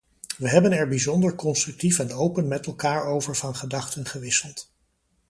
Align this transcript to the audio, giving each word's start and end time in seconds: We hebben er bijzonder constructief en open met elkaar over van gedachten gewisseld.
We 0.37 0.49
hebben 0.49 0.71
er 0.71 0.87
bijzonder 0.87 1.35
constructief 1.35 1.99
en 1.99 2.11
open 2.13 2.47
met 2.47 2.65
elkaar 2.65 3.05
over 3.05 3.35
van 3.35 3.55
gedachten 3.55 4.05
gewisseld. 4.05 4.71